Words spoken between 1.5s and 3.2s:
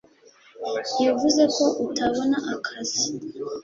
ko utabona akazi